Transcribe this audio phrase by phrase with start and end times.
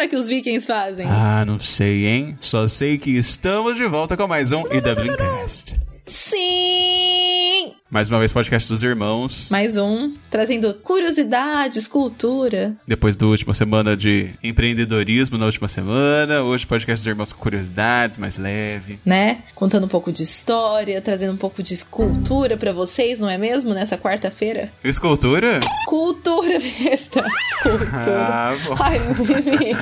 [0.00, 1.06] será que os vikings fazem?
[1.06, 2.36] Ah, não sei, hein?
[2.40, 5.78] Só sei que estamos de volta com mais um EW Cast.
[6.06, 6.79] Sim!
[7.90, 9.48] Mais uma vez, podcast dos irmãos.
[9.50, 12.72] Mais um, trazendo curiosidades, cultura.
[12.86, 16.40] Depois da última semana de empreendedorismo, na última semana.
[16.40, 19.00] Hoje, podcast dos irmãos com curiosidades, mais leve.
[19.04, 19.42] Né?
[19.56, 23.74] Contando um pouco de história, trazendo um pouco de cultura pra vocês, não é mesmo?
[23.74, 24.70] Nessa quarta-feira.
[24.84, 25.58] Escultura?
[25.86, 27.24] Cultura, besta.
[27.60, 28.06] Cultura.
[28.06, 28.76] Ah, bom.
[28.78, 29.76] Ai, Vivi.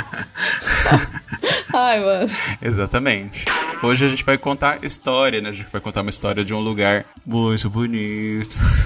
[1.74, 2.30] Ai, mano.
[2.62, 3.44] Exatamente.
[3.82, 5.50] Hoje a gente vai contar história, né?
[5.50, 7.97] A gente vai contar uma história de um lugar muito bonito.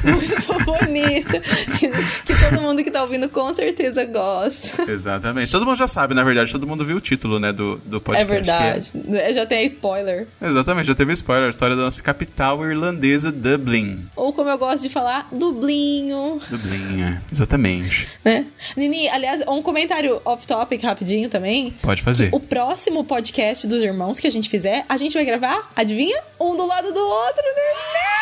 [0.04, 1.42] Muito bonita.
[1.78, 4.90] Que, que todo mundo que tá ouvindo com certeza gosta.
[4.90, 5.50] Exatamente.
[5.50, 8.00] Todo mundo já sabe, na verdade, todo mundo viu o título, né, do, do É
[8.00, 8.26] podcast.
[8.28, 8.90] verdade.
[8.92, 10.26] que é- Já tem spoiler.
[10.40, 14.06] Exatamente, já teve spoiler, a história da nossa capital irlandesa, Dublin.
[14.14, 16.38] Ou como eu gosto de falar, dublinho.
[16.48, 17.20] Dublin, é.
[17.30, 18.08] Exatamente.
[18.24, 18.46] Né?
[18.76, 21.72] Nini, aliás, um comentário off-topic rapidinho também.
[21.82, 22.28] Pode fazer.
[22.32, 26.20] O próximo podcast dos irmãos que a gente fizer, a gente vai gravar, adivinha?
[26.38, 28.21] Um do lado do outro, né?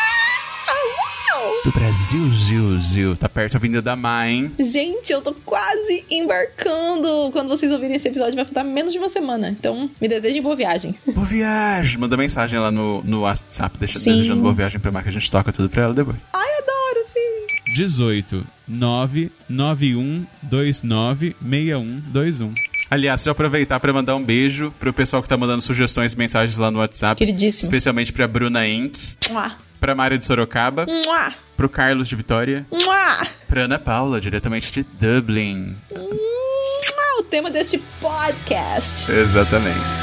[1.63, 3.17] Do Brasil, Zil, Zil.
[3.17, 4.51] Tá perto a vinda da mãe.
[4.59, 7.29] Gente, eu tô quase embarcando.
[7.31, 9.49] Quando vocês ouvirem esse episódio, vai faltar menos de uma semana.
[9.49, 10.95] Então, me desejem boa viagem.
[11.07, 11.99] Boa viagem.
[11.99, 14.11] Manda mensagem lá no, no WhatsApp, deixa, Sim.
[14.11, 16.17] desejando boa viagem pra Mar, que a gente toca tudo pra ela depois.
[16.33, 17.73] Ai, adoro, sim.
[17.75, 22.53] 18 991 29 6121.
[22.89, 26.17] Aliás, deixa eu aproveitar pra mandar um beijo pro pessoal que tá mandando sugestões e
[26.17, 27.17] mensagens lá no WhatsApp.
[27.17, 27.63] Queridíssimos.
[27.63, 28.97] Especialmente pra Bruna Inc.,
[29.29, 33.27] Mua, pra Mária de Sorocaba, mua, pro Carlos de Vitória, mua.
[33.47, 35.75] pra Ana Paula, diretamente de Dublin.
[35.91, 39.11] Mua, O tema deste podcast.
[39.11, 40.00] Exatamente.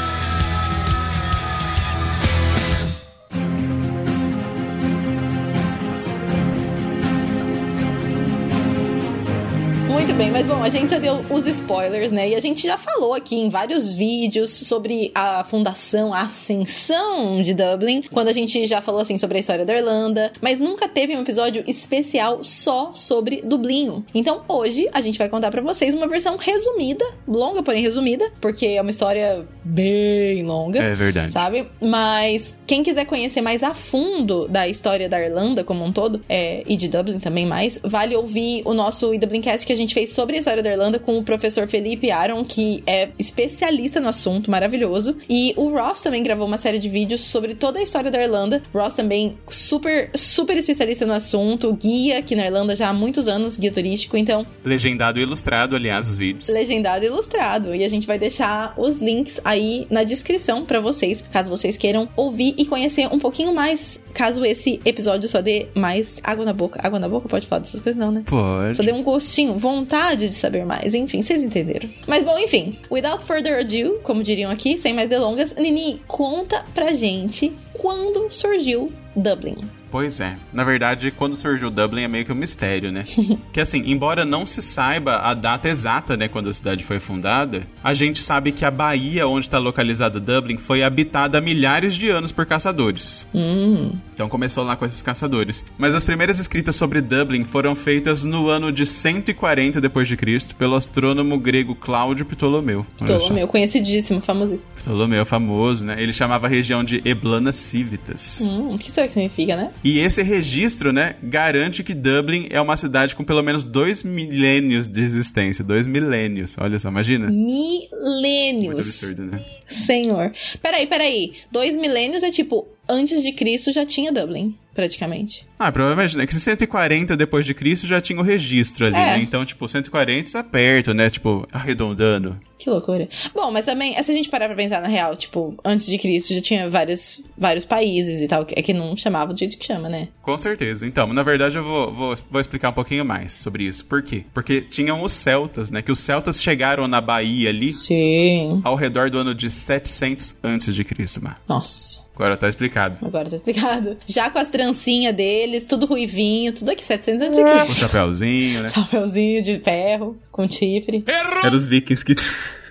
[10.19, 12.27] Bem, mas bom, a gente já deu os spoilers, né?
[12.27, 17.53] E a gente já falou aqui em vários vídeos sobre a fundação, a ascensão de
[17.53, 21.15] Dublin, quando a gente já falou assim sobre a história da Irlanda, mas nunca teve
[21.15, 24.05] um episódio especial só sobre Dublinho.
[24.13, 28.65] Então hoje a gente vai contar pra vocês uma versão resumida, longa, porém resumida, porque
[28.65, 30.83] é uma história bem longa.
[30.83, 31.31] É verdade.
[31.31, 31.65] Sabe?
[31.79, 36.61] Mas quem quiser conhecer mais a fundo da história da Irlanda como um todo, é,
[36.67, 40.35] e de Dublin também mais, vale ouvir o nosso Dublincast que a gente fez sobre
[40.35, 45.15] a história da Irlanda com o professor Felipe Aaron, que é especialista no assunto, maravilhoso.
[45.29, 48.61] E o Ross também gravou uma série de vídeos sobre toda a história da Irlanda.
[48.73, 53.57] Ross também super, super especialista no assunto, guia aqui na Irlanda já há muitos anos,
[53.57, 56.47] guia turístico, então Legendado e ilustrado, aliás, os vídeos.
[56.49, 57.75] legendado e ilustrado.
[57.75, 62.09] E a gente vai deixar os links aí na descrição pra vocês, caso vocês queiram
[62.15, 66.79] ouvir e conhecer um pouquinho mais, caso esse episódio só dê mais água na boca.
[66.83, 68.23] Água na boca pode falar dessas coisas não, né?
[68.25, 68.75] Pode.
[68.77, 70.93] Só dê um gostinho, vontade de saber mais.
[70.93, 71.89] Enfim, vocês entenderam.
[72.07, 72.77] Mas bom, enfim.
[72.89, 78.91] Without further ado, como diriam aqui, sem mais delongas, Nini, conta pra gente quando surgiu
[79.15, 79.57] Dublin.
[79.91, 80.35] Pois é.
[80.53, 83.05] Na verdade, quando surgiu Dublin é meio que um mistério, né?
[83.51, 87.63] que assim, embora não se saiba a data exata, né, quando a cidade foi fundada,
[87.83, 92.09] a gente sabe que a Bahia onde está localizada Dublin foi habitada há milhares de
[92.09, 93.25] anos por caçadores.
[93.33, 95.65] Hum, Então começou lá com esses caçadores.
[95.77, 100.55] Mas as primeiras escritas sobre Dublin foram feitas no ano de 140 depois de Cristo
[100.55, 102.85] pelo astrônomo grego Cláudio Ptolomeu.
[102.97, 104.69] Ptolomeu, conhecidíssimo, famosíssimo.
[104.75, 105.95] Ptolomeu, famoso, né?
[105.97, 108.41] Ele chamava a região de Eblana Civitas.
[108.41, 109.71] Hum, o que será que significa, né?
[109.83, 114.89] E esse registro, né, garante que Dublin é uma cidade com pelo menos dois milênios
[114.89, 115.63] de existência.
[115.63, 116.57] Dois milênios.
[116.59, 117.29] Olha só, imagina.
[117.31, 118.65] Milênios.
[118.65, 119.43] Muito absurdo, né?
[119.67, 120.33] Senhor.
[120.61, 121.33] Peraí, peraí.
[121.51, 125.48] Dois milênios é tipo, antes de Cristo já tinha Dublin, praticamente.
[125.59, 126.25] Ah, provavelmente, né?
[126.25, 129.17] Que se 140 depois de Cristo já tinha o registro ali, É.
[129.17, 129.19] né?
[129.21, 131.09] Então, tipo, 140 tá perto, né?
[131.09, 132.37] Tipo, arredondando.
[132.57, 133.07] Que loucura.
[133.33, 136.33] Bom, mas também, se a gente parar pra pensar na real, tipo, antes de Cristo
[136.33, 139.87] já tinha vários, vários países e tal, é que não chamava do jeito que chama,
[139.87, 140.09] né?
[140.21, 140.85] Com certeza.
[140.85, 143.85] Então, na verdade, eu vou, vou, vou explicar um pouquinho mais sobre isso.
[143.85, 144.23] Por quê?
[144.33, 145.81] Porque tinham os celtas, né?
[145.81, 148.61] Que os celtas chegaram na Bahia ali Sim.
[148.63, 151.35] ao redor do ano de 700 antes de Cristo, mano.
[151.47, 152.07] Nossa.
[152.15, 152.97] Agora tá explicado.
[153.05, 153.95] Agora tá explicado.
[154.05, 155.15] Já com as trancinhas
[155.49, 157.73] deles, tudo ruivinho, tudo aqui 700 antes de Com Cristo.
[157.79, 158.69] chapéuzinho, né?
[158.69, 161.03] Chapeuzinho de ferro, com chifre.
[161.07, 162.15] Eram os vikings que...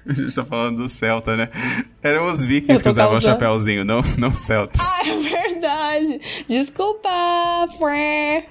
[0.08, 1.50] A gente tá falando do celta, né?
[2.02, 3.30] Eram os vikings que usavam causando.
[3.34, 4.80] chapéuzinho, não, não celtas.
[4.80, 6.20] Ah, é verdade.
[6.48, 7.10] Desculpa,
[7.78, 8.42] Fran.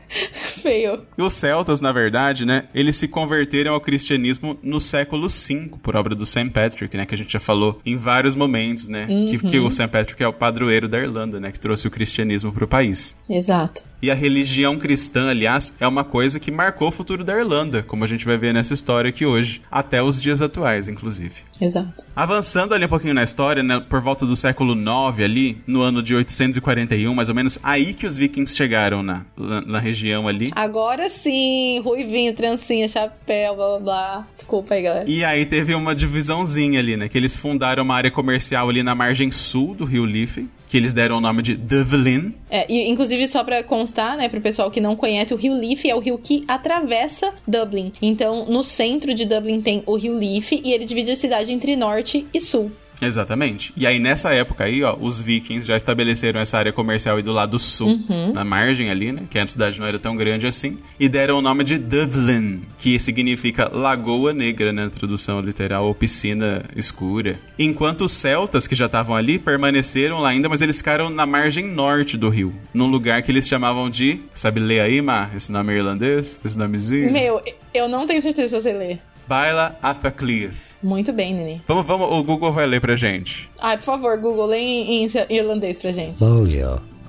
[0.62, 1.02] Feio.
[1.18, 5.96] E os celtas, na verdade, né, eles se converteram ao cristianismo no século V, por
[5.96, 6.52] obra do St.
[6.52, 9.88] Patrick, né, que a gente já falou em vários momentos, né, que, que o St.
[9.88, 13.16] Patrick é o padroeiro da Irlanda, né, que trouxe o cristianismo pro país.
[13.28, 13.82] Exato.
[14.02, 18.04] E a religião cristã, aliás, é uma coisa que marcou o futuro da Irlanda, como
[18.04, 21.34] a gente vai ver nessa história aqui hoje, até os dias atuais, inclusive.
[21.60, 22.06] Exato.
[22.16, 26.04] Avançando ali um pouquinho na história, né, por volta do século 9 ali, no ano
[26.04, 30.52] de 841, mais ou menos, aí que os vikings chegaram na, na, na região ali.
[30.56, 34.28] Agora sim, ruivinho, trancinha, chapéu, blá blá blá.
[34.36, 35.10] Desculpa aí, galera.
[35.10, 38.94] E aí teve uma divisãozinha ali, né, que eles fundaram uma área comercial ali na
[38.94, 42.34] margem sul do rio Liffey, que eles deram o nome de Dublin.
[42.50, 45.90] É, e inclusive só pra constar, né, pro pessoal que não conhece, o rio Liffey
[45.90, 47.94] é o rio que atravessa Dublin.
[48.02, 51.76] Então, no centro de Dublin tem o rio Liffey e ele divide a cidade entre
[51.76, 52.72] norte e sul.
[53.02, 53.72] Exatamente.
[53.78, 57.32] E aí, nessa época aí, ó, os vikings já estabeleceram essa área comercial aí do
[57.32, 58.34] lado sul, Uhum.
[58.34, 59.22] na margem ali, né?
[59.30, 60.78] Que a cidade não era tão grande assim.
[61.00, 64.86] E deram o nome de Dublin, que significa Lagoa Negra, né?
[64.86, 67.38] Na tradução literal, ou piscina escura.
[67.60, 71.66] Enquanto os celtas, que já estavam ali, permaneceram lá ainda, mas eles ficaram na margem
[71.68, 72.54] norte do rio.
[72.74, 74.22] Num lugar que eles chamavam de...
[74.34, 75.32] Sabe ler aí, Mar?
[75.36, 76.40] Esse nome é irlandês?
[76.44, 77.12] Esse nomezinho?
[77.12, 77.42] Meu,
[77.74, 78.98] eu não tenho certeza se você lê.
[79.28, 80.68] Baila Athacliff.
[80.82, 81.62] Muito bem, Nini.
[81.68, 83.50] Vamos, vamos, o Google vai ler pra gente.
[83.60, 86.24] Ai, por favor, Google, lê em, em irlandês pra gente.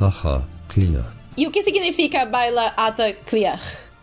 [0.00, 1.12] Aha, clear.
[1.37, 3.61] E o que significa baila ata clear?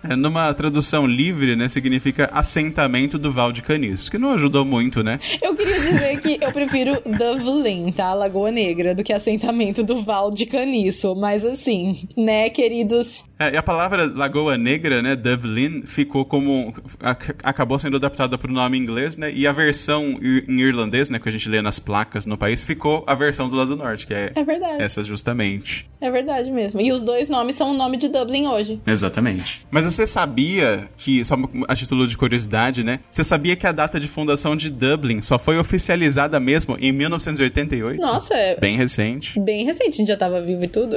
[0.08, 5.04] É, numa tradução livre, né, significa assentamento do Val de Caniço, que não ajudou muito,
[5.04, 5.20] né?
[5.42, 8.14] Eu queria dizer que eu prefiro Dublin, tá?
[8.14, 11.16] Lagoa Negra, do que assentamento do Val de Caniço.
[11.16, 13.24] Mas assim, né, queridos?
[13.38, 16.74] É, e a palavra Lagoa Negra, né, Dublin, ficou como...
[17.02, 21.10] ac- acabou sendo adaptada para o nome inglês, né, e a versão ir- em irlandês,
[21.10, 24.08] né, que a gente lê nas placas no país, ficou a versão do lado norte,
[24.08, 24.82] que é, É verdade.
[24.82, 25.90] essa justamente.
[26.00, 26.80] É verdade mesmo.
[26.80, 28.80] E os dois nomes são o nome de Dublin hoje.
[28.88, 29.66] Exatamente.
[29.72, 31.36] Mas você sabia que, só
[31.68, 33.00] a título de curiosidade, né?
[33.10, 38.00] Você sabia que a data de fundação de Dublin só foi oficializada mesmo em 1988?
[38.00, 39.40] Nossa, é Bem recente.
[39.40, 40.96] bem recente, a gente já tava vivo e tudo.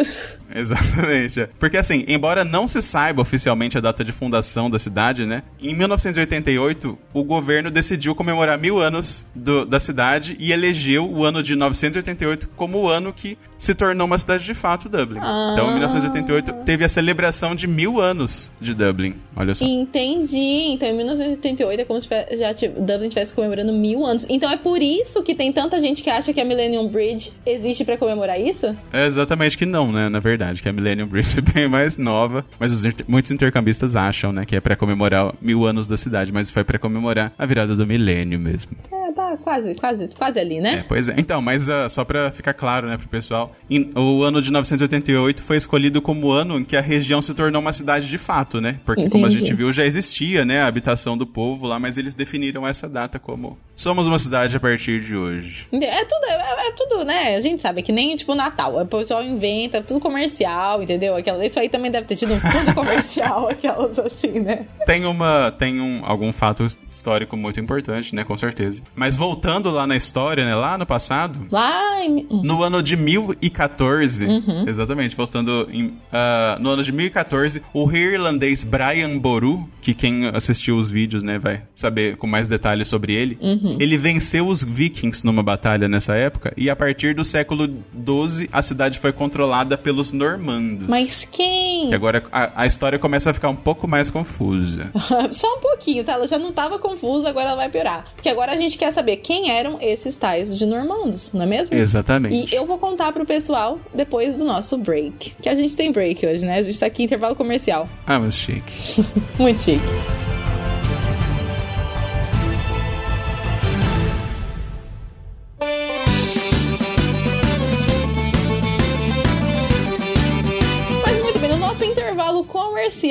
[0.55, 1.41] Exatamente.
[1.41, 1.49] é.
[1.59, 5.43] Porque assim, embora não se saiba oficialmente a data de fundação da cidade, né?
[5.61, 11.43] Em 1988, o governo decidiu comemorar mil anos do- da cidade e elegeu o ano
[11.43, 15.19] de 988 como o ano que se tornou uma cidade de fato, Dublin.
[15.53, 19.15] Então, em 1988, teve a celebração de mil anos de Dublin.
[19.37, 19.67] Olha só.
[19.67, 20.71] Entendi.
[20.71, 24.25] Então, em 1988 é como se já Dublin estivesse comemorando mil anos.
[24.29, 27.85] Então, é por isso que tem tanta gente que acha que a Millennium Bridge existe
[27.85, 28.75] pra comemorar isso?
[28.93, 30.09] É exatamente que não, né?
[30.09, 32.45] Na verdade, que a Millennium Bridge é bem mais nova.
[32.59, 34.45] Mas os muitos intercambistas acham, né?
[34.45, 36.33] Que é pra comemorar mil anos da cidade.
[36.33, 38.73] Mas foi pra comemorar a virada do milênio mesmo.
[38.93, 40.85] É, tá quase, quase, quase ali, É, né?
[40.89, 41.15] pois é.
[41.19, 45.43] Então, mas ah, só pra ficar claro, né, pro pessoal, em- o ano de 988
[45.43, 48.61] foi escolhido como o ano em que a região se tornou uma cidade de fato,
[48.61, 48.81] né?
[48.85, 49.47] Porque, como a Entendi.
[49.47, 53.19] gente viu, já existia, né, a habitação do povo lá, mas eles definiram essa data
[53.19, 55.67] como somos uma cidade a partir de hoje.
[55.73, 57.35] É tudo, é, é tudo, né?
[57.37, 58.77] A gente sabe, é que nem tipo Natal.
[58.81, 61.15] O pessoal inventa, tudo comercial, entendeu?
[61.17, 64.67] Aquela, isso aí também deve ter tido um fundo comercial, aquelas assim, né?
[64.87, 68.83] Tem uma, tem um, algum fato histórico muito importante, né, com certeza.
[68.95, 72.25] Mas voltando lá na história, né, lá no passado, Lá em.
[72.31, 74.65] No ano de 1014, Uhum.
[74.69, 80.27] exatamente, voltando em, ah, no ano de 1014, o rei irlandês Brian Boru, que quem
[80.29, 83.77] assistiu os vídeos, né, vai saber com mais detalhes sobre ele, Uhum.
[83.81, 88.63] ele venceu os vikings numa batalha nessa época, e a partir do século XII, a
[88.63, 90.87] cidade foi controlada pelos normandos.
[90.89, 91.89] Mas quem?
[91.89, 94.91] Que agora a, a história começa a ficar um pouco mais confusa.
[95.33, 96.13] Só um pouquinho, tá?
[96.13, 98.05] Ela já não tava confusa, agora ela vai piorar.
[98.15, 101.75] Porque agora a gente quer saber quem eram esses tais de normandos, não é mesmo?
[101.75, 102.53] Exatamente.
[102.53, 105.35] E eu vou contar pro pessoal depois do nosso break.
[105.41, 106.59] Que a gente tem break hoje, né?
[106.59, 107.89] A gente tá aqui em intervalo comercial.
[108.07, 109.05] Ah, mas chique.
[109.39, 110.28] Muito chique.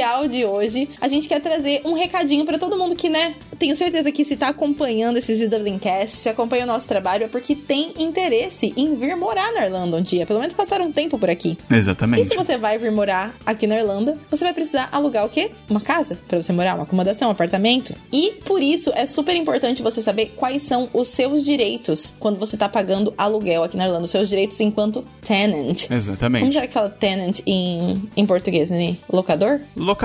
[0.07, 3.75] Comercial de hoje, a gente quer trazer um recadinho pra todo mundo que, né, tenho
[3.75, 7.93] certeza que se tá acompanhando esses EWCast, se acompanha o nosso trabalho, é porque tem
[7.97, 11.57] interesse em vir morar na Irlanda um dia, pelo menos passar um tempo por aqui.
[11.71, 12.29] E Exatamente.
[12.29, 15.51] se você vai vir morar aqui na Irlanda, você vai precisar alugar o quê?
[15.69, 17.93] Uma casa pra você morar, uma acomodação, um apartamento.
[18.11, 22.55] E por isso é super importante você saber quais são os seus direitos quando você
[22.55, 25.87] tá pagando aluguel aqui na Irlanda, os seus direitos enquanto tenant.
[25.87, 26.53] Como Exatamente.
[26.53, 28.95] será que fala tenant em, em português, né?
[29.11, 29.59] locador?
[29.75, 29.96] Locador.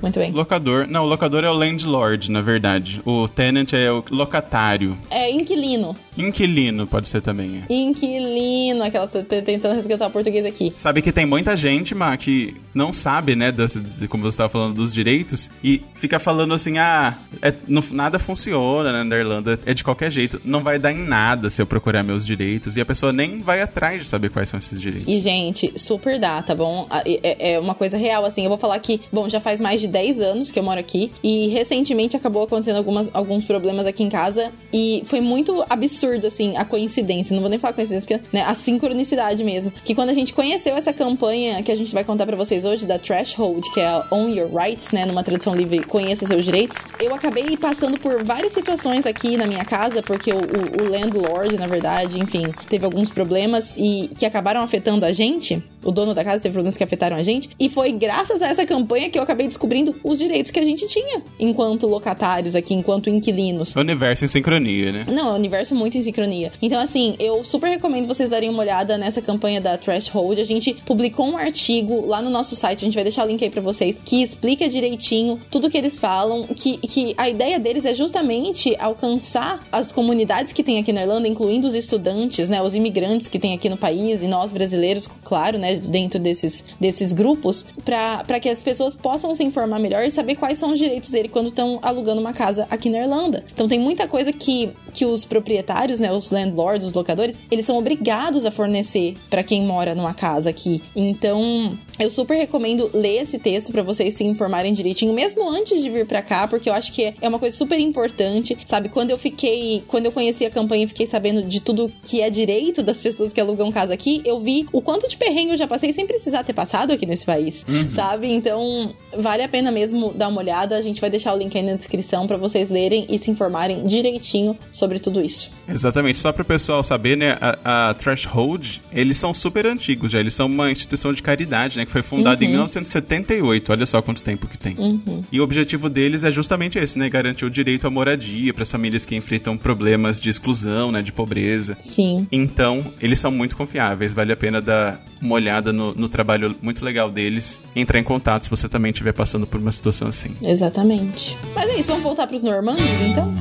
[0.00, 0.32] Muito bem.
[0.32, 0.86] Locador.
[0.86, 3.00] Não, o locador é o landlord, na verdade.
[3.04, 4.96] O tenant é o locatário.
[5.10, 5.96] É inquilino.
[6.16, 7.62] Inquilino pode ser também.
[7.68, 7.72] É.
[7.72, 10.72] Inquilino, aquela tô tentando resgatar o português aqui.
[10.76, 14.48] Sabe que tem muita gente, Ma, que não sabe, né, das, de, como você estava
[14.48, 19.58] falando, dos direitos, e fica falando assim, ah, é, não, nada funciona né, na Irlanda,
[19.64, 22.80] é de qualquer jeito, não vai dar em nada se eu procurar meus direitos, e
[22.80, 25.12] a pessoa nem vai atrás de saber quais são esses direitos.
[25.12, 26.86] E, gente, super dá, tá bom?
[27.04, 29.86] É, é uma coisa real, assim, eu vou falar que, bom, já faz mais de
[29.86, 34.08] 10 anos que eu moro aqui, e recentemente acabou acontecendo algumas, alguns problemas aqui em
[34.08, 38.42] casa, e foi muito absurdo, assim, a coincidência, não vou nem falar coincidência, porque, né,
[38.42, 42.26] a sincronicidade mesmo, que quando a gente conheceu essa campanha que a gente vai contar
[42.26, 46.26] para vocês hoje, da Threshold, que é Own Your Rights, né, numa tradução livre, Conheça
[46.26, 50.82] Seus Direitos, eu acabei passando por várias situações aqui na minha casa, porque o, o,
[50.82, 55.90] o landlord, na verdade, enfim, teve alguns problemas e que acabaram afetando a gente, o
[55.90, 59.10] dono da casa teve problemas que afetaram a gente, e foi graças a essa campanha
[59.10, 63.74] que eu acabei descobrindo os direitos que a gente tinha enquanto locatários aqui, enquanto inquilinos.
[63.74, 65.06] O universo em sincronia, né?
[65.08, 66.52] Não, é um universo muito em sincronia.
[66.60, 70.40] Então, assim, eu super recomendo vocês darem uma olhada nessa campanha da Threshold.
[70.40, 73.42] A gente publicou um artigo lá no nosso site, a gente vai deixar o link
[73.42, 77.84] aí pra vocês, que explica direitinho tudo que eles falam, que, que a ideia deles
[77.84, 82.74] é justamente alcançar as comunidades que tem aqui na Irlanda, incluindo os estudantes, né, os
[82.74, 87.66] imigrantes que tem aqui no país, e nós brasileiros, claro, né, dentro desses, desses grupos,
[87.84, 91.28] para que as pessoas possam se informar melhor e saber quais são os direitos dele
[91.28, 93.44] quando estão alugando uma casa aqui na Irlanda.
[93.52, 97.78] Então tem muita coisa que, que os proprietários, né, os landlords, os locadores, eles são
[97.78, 100.82] obrigados a fornecer para quem mora numa casa aqui.
[100.94, 105.90] Então, eu super recomendo ler esse texto para vocês se informarem direitinho, mesmo antes de
[105.90, 108.88] vir para cá, porque eu acho que é, é uma coisa super importante, sabe?
[108.88, 112.30] Quando eu fiquei, quando eu conheci a campanha e fiquei sabendo de tudo que é
[112.30, 115.66] direito das pessoas que alugam casa aqui, eu vi o quanto de perrengue eu já
[115.66, 117.90] passei sem precisar ter passado aqui nesse país, uhum.
[117.90, 118.32] sabe?
[118.32, 120.76] Então, vale a pena mesmo dar uma olhada.
[120.76, 123.84] A gente vai deixar o link aí na descrição para vocês lerem e se informarem
[123.84, 125.50] direitinho sobre tudo isso.
[125.68, 127.36] Exatamente, só para o pessoal saber, né?
[127.40, 131.84] A, a Threshold, eles são super antigos já, eles são uma instituição de caridade, né?
[131.84, 132.48] Que foi fundada uhum.
[132.48, 134.76] em 1978, olha só quanto tempo que tem.
[134.76, 135.22] Uhum.
[135.30, 137.08] E o objetivo deles é justamente esse, né?
[137.08, 141.02] Garantir o direito à moradia para as famílias que enfrentam problemas de exclusão, né?
[141.02, 141.76] De pobreza.
[141.80, 142.26] Sim.
[142.30, 146.84] Então, eles são muito confiáveis, vale a pena dar uma olhada no, no trabalho muito
[146.84, 150.30] legal deles, entrar em contato se você também estiver passando por uma situação assim.
[150.44, 151.36] Exatamente.
[151.54, 153.32] Mas é isso, vamos voltar para os normandos, então?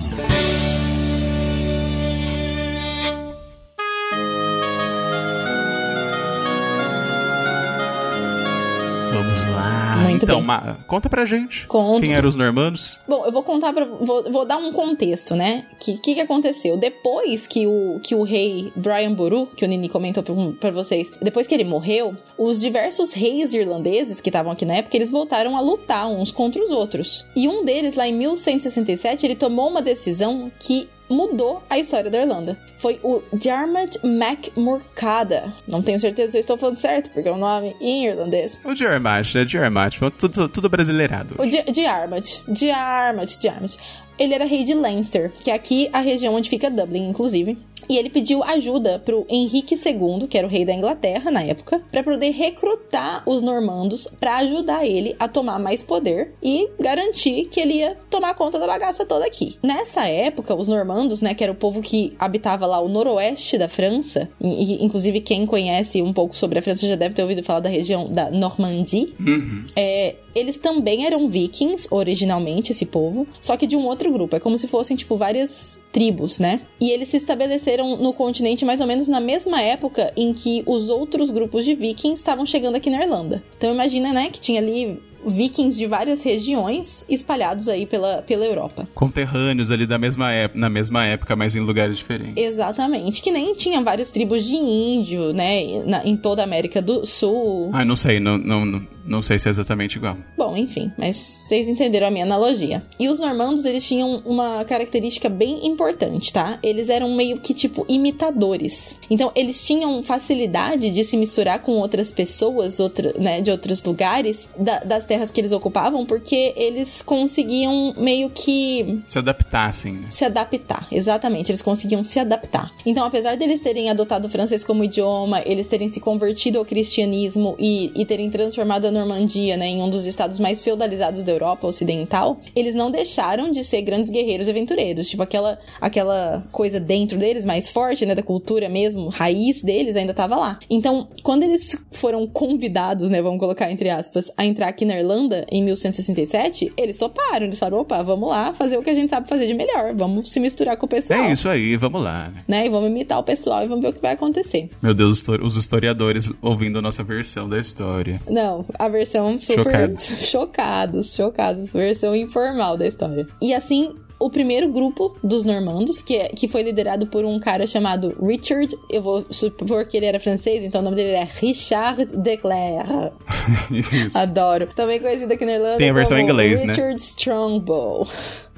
[9.30, 9.98] Vamos lá.
[10.04, 11.68] Muito então, Ma, conta pra gente.
[11.68, 12.02] Conta.
[12.02, 13.00] Quem eram os normandos?
[13.08, 13.86] Bom, eu vou contar pra.
[13.86, 15.66] Vou, vou dar um contexto, né?
[15.74, 16.78] O que, que, que aconteceu?
[16.78, 21.12] Depois que o, que o rei Brian Boru, que o Nini comentou pra, pra vocês,
[21.22, 25.56] depois que ele morreu, os diversos reis irlandeses que estavam aqui na época, eles voltaram
[25.56, 27.26] a lutar uns contra os outros.
[27.36, 32.22] E um deles, lá em 1167, ele tomou uma decisão que mudou a história da
[32.22, 32.58] Irlanda.
[32.78, 35.54] Foi o Diarmid MacMurcada.
[35.68, 38.58] Não tenho certeza se eu estou falando certo, porque é um nome em irlandês.
[38.64, 41.36] O Diarmid, é Diarmid, tudo, tudo brasileirado.
[41.38, 43.78] O Diarmid, Diarmid, Diarmid.
[44.18, 47.58] Ele era rei de Leinster, que é aqui a região onde fica Dublin, inclusive.
[47.90, 51.82] E ele pediu ajuda pro Henrique II, que era o rei da Inglaterra na época,
[51.92, 57.60] para poder recrutar os normandos para ajudar ele a tomar mais poder e garantir que
[57.60, 59.58] ele ia tomar conta da bagaça toda aqui.
[59.64, 63.68] Nessa época, os normandos, né, que era o povo que habitava lá o noroeste da
[63.68, 67.62] França, e, inclusive quem conhece um pouco sobre a França já deve ter ouvido falar
[67.62, 69.66] da região da Normandie, uhum.
[69.76, 74.36] é, eles também eram vikings originalmente, esse povo, só que de um outro grupo.
[74.36, 76.62] É como se fossem, tipo, várias tribos, né?
[76.80, 80.90] E eles se estabeleceram no continente mais ou menos na mesma época em que os
[80.90, 83.44] outros grupos de vikings estavam chegando aqui na Irlanda.
[83.58, 88.88] Então imagina, né, que tinha ali vikings de várias regiões espalhados aí pela, pela Europa.
[88.94, 92.38] Conterrâneos ali da mesma época, na mesma época, mas em lugares diferentes.
[92.38, 97.06] Exatamente, que nem tinha várias tribos de índio, né, na, em toda a América do
[97.06, 97.70] Sul.
[97.74, 100.16] Ah, não sei, não, não, não, não sei se é exatamente igual.
[100.38, 102.84] Bom, enfim, mas vocês entenderam a minha analogia.
[103.00, 106.60] E os normandos, eles tinham uma característica bem importante, tá?
[106.62, 108.96] Eles eram meio que tipo imitadores.
[109.10, 114.48] Então, eles tinham facilidade de se misturar com outras pessoas, outra, né, de outros lugares
[114.56, 119.02] da, das terras que eles ocupavam, porque eles conseguiam meio que.
[119.08, 119.94] Se adaptar, assim.
[119.94, 120.08] Né?
[120.12, 121.52] Se adaptar, exatamente.
[121.52, 122.72] Eles conseguiam se adaptar.
[122.86, 127.56] Então, apesar deles terem adotado o francês como idioma, eles terem se convertido ao cristianismo
[127.58, 131.68] e, e terem transformado a Normandia, né, em um dos estados mais feudalizados da Europa
[131.68, 135.10] Ocidental, eles não deixaram de ser grandes guerreiros e aventureiros.
[135.10, 140.14] Tipo, aquela, aquela coisa dentro deles mais forte, né, da cultura mesmo, raiz deles ainda
[140.14, 140.60] tava lá.
[140.70, 145.46] Então, quando eles foram convidados, né, vamos colocar entre aspas, a entrar aqui na Irlanda
[145.52, 147.46] em 1167, eles toparam.
[147.46, 149.94] Eles falaram, opa, vamos lá fazer o que a gente sabe fazer de melhor.
[149.96, 151.20] Vamos se misturar com o pessoal.
[151.24, 152.30] É isso aí, vamos lá.
[152.30, 152.44] né?
[152.60, 154.70] Né, e vamos imitar o pessoal e vamos ver o que vai acontecer.
[154.82, 158.20] Meu Deus, os historiadores ouvindo a nossa versão da história.
[158.30, 159.64] Não, a versão super.
[159.64, 160.04] Chocados.
[160.30, 161.70] chocados, chocados.
[161.70, 163.28] Versão informal da história.
[163.42, 163.94] E assim.
[164.22, 168.78] O primeiro grupo dos normandos, que, é- que foi liderado por um cara chamado Richard,
[168.90, 173.14] eu vou supor que ele era francês, então o nome dele é Richard de Clare.
[174.14, 174.68] Adoro.
[174.76, 176.68] Também conhecido aqui na Irlanda Tem a versão em inglês, né?
[176.74, 178.06] Richard Strongbow.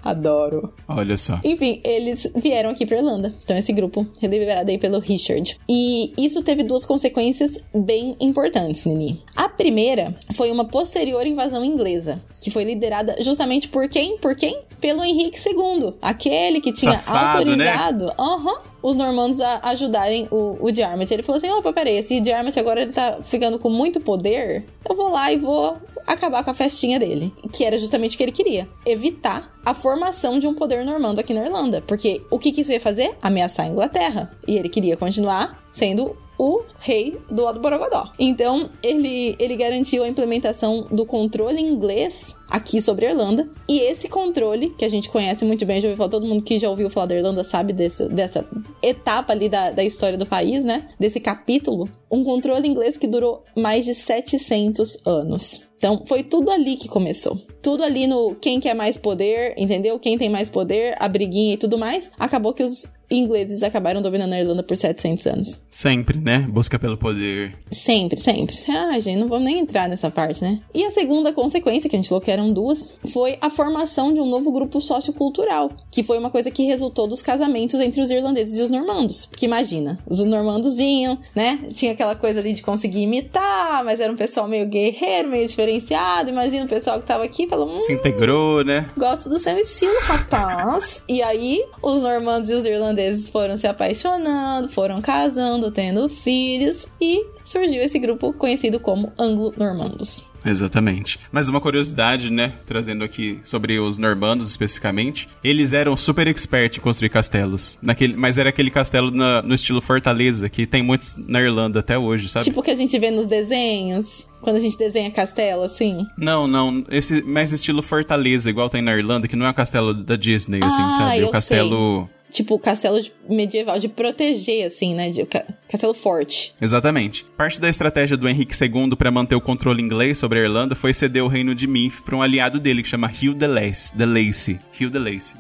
[0.04, 0.74] Adoro.
[0.88, 1.40] Olha só.
[1.44, 3.34] Enfim, eles vieram aqui pra Irlanda.
[3.44, 5.58] Então, esse grupo, liderado aí pelo Richard.
[5.70, 9.22] E isso teve duas consequências bem importantes, Nini.
[9.36, 14.18] A primeira foi uma posterior invasão inglesa, que foi liderada justamente por quem?
[14.18, 14.62] Por quem?
[14.82, 17.70] Pelo Henrique II, aquele que tinha Safado, né?
[17.70, 21.12] autorizado aham, os normandos a ajudarem o, o Diarmait.
[21.12, 24.96] Ele falou assim: opa, peraí, esse Diarmait agora ele tá ficando com muito poder, eu
[24.96, 27.34] vou lá e vou acabar com a festinha dele.
[27.52, 31.34] Que era justamente o que ele queria: evitar a formação de um poder normando aqui
[31.34, 31.84] na Irlanda.
[31.86, 33.16] Porque o que, que isso ia fazer?
[33.22, 34.32] Ameaçar a Inglaterra.
[34.48, 38.12] E ele queria continuar sendo o rei do Alto Borogodó.
[38.18, 43.48] Então, ele, ele garantiu a implementação do controle inglês aqui sobre a Irlanda.
[43.70, 46.58] E esse controle, que a gente conhece muito bem, já ouviu falar, todo mundo que
[46.58, 48.44] já ouviu falar da Irlanda sabe desse, dessa
[48.82, 50.90] etapa ali da, da história do país, né?
[51.00, 51.88] Desse capítulo.
[52.10, 55.62] Um controle inglês que durou mais de 700 anos.
[55.78, 57.38] Então, foi tudo ali que começou.
[57.62, 60.00] Tudo ali no quem quer mais poder, entendeu?
[60.00, 62.10] Quem tem mais poder, a briguinha e tudo mais.
[62.18, 65.62] Acabou que os ingleses acabaram dominando a Irlanda por 700 anos.
[65.70, 66.48] Sempre, né?
[66.50, 67.54] Busca pelo poder.
[67.72, 68.56] Sempre, sempre.
[68.70, 70.60] Ah, gente, não vamos nem entrar nessa parte, né?
[70.74, 74.20] E a segunda consequência, que a gente falou que eram duas, foi a formação de
[74.20, 78.58] um novo grupo sociocultural, que foi uma coisa que resultou dos casamentos entre os irlandeses
[78.58, 79.26] e os normandos.
[79.26, 81.60] Porque imagina, os normandos vinham, né?
[81.74, 86.30] Tinha aquela coisa ali de conseguir imitar, mas era um pessoal meio guerreiro, meio diferenciado.
[86.30, 88.90] Imagina o pessoal que tava aqui falou: hum, Se integrou, né?
[88.98, 91.04] Gosto do seu estilo, rapaz.
[91.08, 97.26] e aí, os normandos e os irlandeses foram se apaixonando, foram casando, tendo filhos e
[97.44, 100.26] surgiu esse grupo conhecido como Anglo-Normandos.
[100.44, 101.20] Exatamente.
[101.32, 102.54] Mas uma curiosidade, né?
[102.66, 105.28] Trazendo aqui sobre os normandos especificamente.
[105.44, 107.78] Eles eram super expert em construir castelos.
[107.80, 111.96] Naquele, mas era aquele castelo na- no estilo fortaleza, que tem muitos na Irlanda até
[111.96, 112.46] hoje, sabe?
[112.46, 116.08] Tipo o que a gente vê nos desenhos, quando a gente desenha castelo, assim.
[116.18, 116.84] Não, não.
[116.90, 120.60] Esse mais estilo fortaleza, igual tem na Irlanda, que não é o castelo da Disney,
[120.64, 121.24] assim, Ah, sabe?
[121.24, 122.10] o castelo.
[122.32, 125.10] Tipo, castelo de- medieval, de proteger, assim, né?
[125.10, 126.54] De, ca- castelo forte.
[126.62, 127.26] Exatamente.
[127.38, 130.94] Parte da estratégia do Henrique II para manter o controle inglês sobre a Irlanda foi
[130.94, 133.96] ceder o reino de Meath para um aliado dele que chama Hugh de Lacy.
[133.96, 134.60] De Lacy.
[134.80, 135.34] Hugh de Lacy.